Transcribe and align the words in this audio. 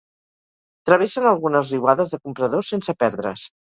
Travessen 0.89 1.27
algunes 1.33 1.73
riuades 1.75 2.15
de 2.15 2.21
compradors 2.25 2.73
sense 2.77 2.97
perdre's. 3.05 3.45